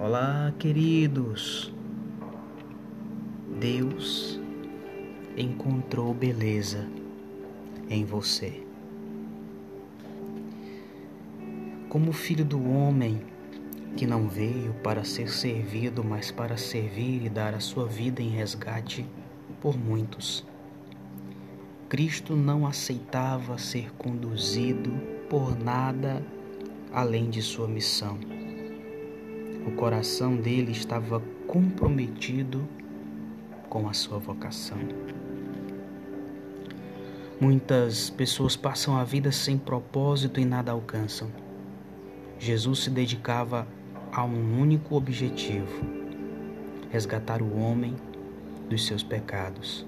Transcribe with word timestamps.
Olá, 0.00 0.54
queridos. 0.60 1.74
Deus 3.58 4.38
encontrou 5.36 6.14
beleza 6.14 6.88
em 7.90 8.04
você. 8.04 8.62
Como 11.88 12.12
filho 12.12 12.44
do 12.44 12.64
homem 12.70 13.20
que 13.96 14.06
não 14.06 14.28
veio 14.28 14.72
para 14.84 15.02
ser 15.02 15.28
servido, 15.28 16.04
mas 16.04 16.30
para 16.30 16.56
servir 16.56 17.24
e 17.24 17.28
dar 17.28 17.52
a 17.52 17.60
sua 17.60 17.84
vida 17.84 18.22
em 18.22 18.28
resgate 18.28 19.04
por 19.60 19.76
muitos. 19.76 20.46
Cristo 21.88 22.36
não 22.36 22.68
aceitava 22.68 23.58
ser 23.58 23.92
conduzido 23.94 24.92
por 25.28 25.58
nada 25.58 26.24
além 26.92 27.28
de 27.28 27.42
sua 27.42 27.66
missão. 27.66 28.37
O 29.68 29.72
coração 29.72 30.34
dele 30.34 30.72
estava 30.72 31.22
comprometido 31.46 32.66
com 33.68 33.86
a 33.86 33.92
sua 33.92 34.18
vocação. 34.18 34.78
Muitas 37.38 38.08
pessoas 38.08 38.56
passam 38.56 38.96
a 38.96 39.04
vida 39.04 39.30
sem 39.30 39.58
propósito 39.58 40.40
e 40.40 40.44
nada 40.46 40.72
alcançam. 40.72 41.28
Jesus 42.38 42.84
se 42.84 42.90
dedicava 42.90 43.68
a 44.10 44.24
um 44.24 44.58
único 44.58 44.96
objetivo: 44.96 45.84
resgatar 46.90 47.42
o 47.42 47.58
homem 47.58 47.94
dos 48.70 48.86
seus 48.86 49.02
pecados. 49.02 49.86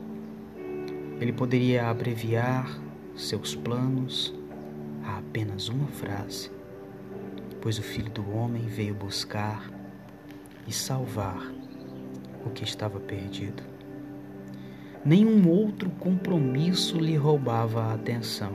Ele 1.18 1.32
poderia 1.32 1.88
abreviar 1.88 2.70
seus 3.16 3.54
planos 3.54 4.34
a 5.02 5.16
apenas 5.16 5.70
uma 5.70 5.86
frase 5.86 6.50
pois 7.60 7.78
o 7.78 7.82
Filho 7.82 8.10
do 8.10 8.28
Homem 8.34 8.62
veio 8.66 8.94
buscar 8.94 9.70
e 10.70 10.72
salvar 10.72 11.52
o 12.46 12.50
que 12.50 12.62
estava 12.62 13.00
perdido. 13.00 13.60
Nenhum 15.04 15.48
outro 15.48 15.90
compromisso 15.90 16.96
lhe 16.96 17.16
roubava 17.16 17.86
a 17.86 17.94
atenção. 17.94 18.52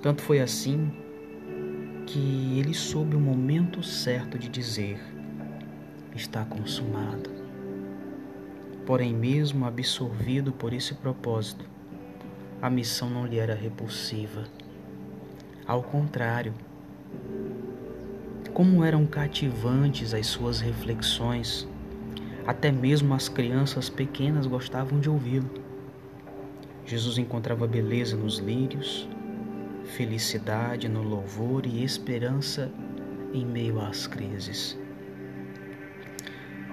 Tanto 0.00 0.22
foi 0.22 0.40
assim 0.40 0.90
que 2.06 2.58
ele 2.58 2.72
soube 2.72 3.14
o 3.14 3.20
momento 3.20 3.82
certo 3.82 4.38
de 4.38 4.48
dizer: 4.48 4.98
está 6.16 6.42
consumado. 6.42 7.30
Porém, 8.86 9.12
mesmo 9.12 9.66
absorvido 9.66 10.52
por 10.52 10.72
esse 10.72 10.94
propósito, 10.94 11.68
a 12.62 12.70
missão 12.70 13.10
não 13.10 13.26
lhe 13.26 13.38
era 13.38 13.54
repulsiva. 13.54 14.44
Ao 15.66 15.82
contrário, 15.82 16.54
como 18.54 18.84
eram 18.84 19.06
cativantes 19.06 20.12
as 20.12 20.26
suas 20.26 20.60
reflexões. 20.60 21.66
Até 22.46 22.70
mesmo 22.70 23.14
as 23.14 23.28
crianças 23.28 23.88
pequenas 23.88 24.46
gostavam 24.46 25.00
de 25.00 25.08
ouvi-lo. 25.08 25.50
Jesus 26.84 27.16
encontrava 27.16 27.66
beleza 27.66 28.16
nos 28.16 28.38
lírios, 28.38 29.08
felicidade 29.84 30.88
no 30.88 31.02
louvor 31.02 31.64
e 31.64 31.82
esperança 31.82 32.70
em 33.32 33.46
meio 33.46 33.80
às 33.80 34.06
crises. 34.06 34.78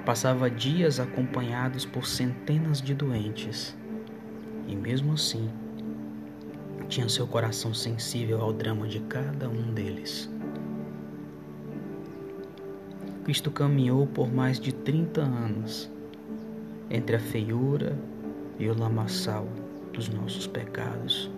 Passava 0.06 0.50
dias 0.50 1.00
acompanhados 1.00 1.86
por 1.86 2.06
centenas 2.06 2.82
de 2.82 2.94
doentes 2.94 3.78
e, 4.68 4.76
mesmo 4.76 5.14
assim, 5.14 5.50
tinha 6.88 7.08
seu 7.08 7.28
coração 7.28 7.74
sensível 7.74 8.42
ao 8.42 8.52
drama 8.52 8.88
de 8.88 9.00
cada 9.02 9.48
um 9.48 9.72
deles. 9.72 10.30
Cristo 13.30 13.52
caminhou 13.52 14.08
por 14.08 14.34
mais 14.34 14.60
de 14.60 14.74
30 14.74 15.22
anos 15.22 15.88
entre 16.90 17.16
a 17.16 17.20
feiura 17.20 17.96
e 18.58 18.68
o 18.68 18.76
lamaçal 18.76 19.48
dos 19.94 20.10
nossos 20.10 20.48
pecados. 20.48 21.30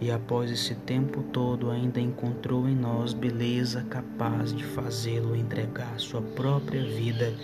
E 0.00 0.12
após 0.12 0.52
esse 0.52 0.76
tempo 0.76 1.20
todo, 1.32 1.68
ainda 1.68 1.98
encontrou 1.98 2.68
em 2.68 2.76
nós 2.76 3.12
beleza 3.12 3.82
capaz 3.90 4.54
de 4.54 4.62
fazê-lo 4.62 5.34
entregar 5.34 5.98
sua 5.98 6.22
própria 6.22 6.84
vida 6.84 7.34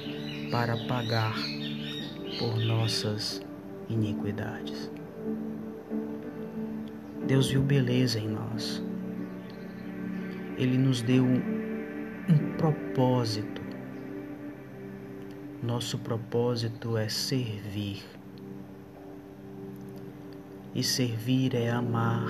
para 0.53 0.77
pagar 0.87 1.35
por 2.39 2.57
nossas 2.57 3.43
iniquidades. 3.89 4.89
Deus 7.27 7.51
viu 7.51 7.63
beleza 7.63 8.21
em 8.21 8.29
nós. 8.29 8.81
Ele 10.57 10.79
nos 10.79 11.03
deu 11.03 11.27
um 12.31 12.53
propósito. 12.57 13.61
Nosso 15.61 15.99
propósito 15.99 16.97
é 16.97 17.09
servir. 17.09 18.05
E 20.73 20.83
servir 20.85 21.57
é 21.57 21.69
amar, 21.69 22.29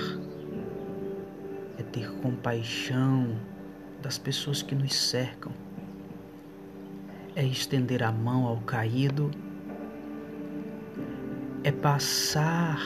é 1.79 1.83
ter 1.83 2.11
compaixão 2.23 3.39
das 4.01 4.17
pessoas 4.17 4.63
que 4.63 4.75
nos 4.75 4.95
cercam, 4.95 5.53
é 7.37 7.45
estender 7.45 8.03
a 8.03 8.11
mão 8.11 8.47
ao 8.47 8.57
caído, 8.63 9.31
é 11.63 11.71
passar 11.71 12.79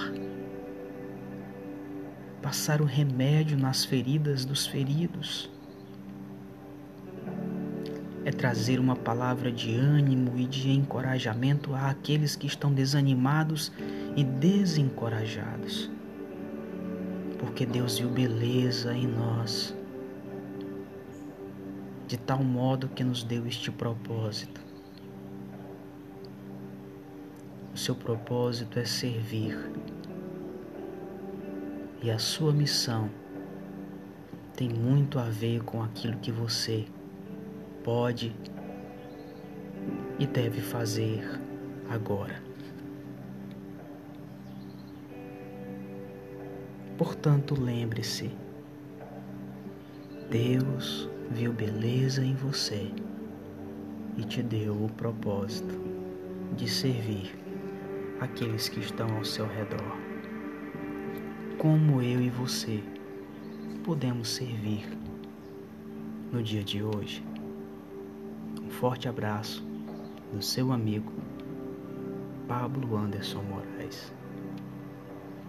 passar 2.42 2.82
o 2.82 2.84
remédio 2.84 3.56
nas 3.56 3.86
feridas 3.86 4.44
dos 4.44 4.66
feridos 4.66 5.53
é 8.24 8.30
trazer 8.30 8.80
uma 8.80 8.96
palavra 8.96 9.52
de 9.52 9.74
ânimo 9.74 10.38
e 10.38 10.46
de 10.46 10.70
encorajamento 10.70 11.74
àqueles 11.74 12.34
que 12.34 12.46
estão 12.46 12.72
desanimados 12.72 13.70
e 14.16 14.24
desencorajados. 14.24 15.90
Porque 17.38 17.66
Deus 17.66 17.98
viu 17.98 18.08
beleza 18.08 18.94
em 18.94 19.06
nós, 19.06 19.76
de 22.06 22.16
tal 22.16 22.42
modo 22.42 22.88
que 22.88 23.04
nos 23.04 23.22
deu 23.22 23.46
este 23.46 23.70
propósito. 23.70 24.60
O 27.74 27.76
seu 27.76 27.94
propósito 27.94 28.78
é 28.78 28.84
servir, 28.84 29.58
e 32.00 32.10
a 32.10 32.18
sua 32.18 32.52
missão 32.52 33.10
tem 34.56 34.68
muito 34.68 35.18
a 35.18 35.24
ver 35.24 35.62
com 35.64 35.82
aquilo 35.82 36.16
que 36.18 36.30
você 36.30 36.86
pode 37.84 38.34
e 40.18 40.26
deve 40.26 40.60
fazer 40.60 41.22
agora. 41.88 42.42
Portanto, 46.96 47.54
lembre-se: 47.60 48.30
Deus 50.30 51.08
viu 51.30 51.52
beleza 51.52 52.24
em 52.24 52.34
você 52.34 52.90
e 54.16 54.24
te 54.24 54.42
deu 54.42 54.84
o 54.84 54.88
propósito 54.88 55.74
de 56.56 56.68
servir 56.68 57.36
aqueles 58.20 58.68
que 58.68 58.80
estão 58.80 59.16
ao 59.16 59.24
seu 59.24 59.46
redor. 59.46 59.98
Como 61.58 62.00
eu 62.00 62.20
e 62.22 62.30
você 62.30 62.82
podemos 63.82 64.28
servir 64.28 64.86
no 66.32 66.42
dia 66.42 66.62
de 66.62 66.82
hoje? 66.82 67.33
Forte 68.80 69.08
abraço 69.08 69.64
do 70.32 70.42
seu 70.42 70.72
amigo 70.72 71.12
Pablo 72.48 72.96
Anderson 72.96 73.42
Moraes. 73.42 74.12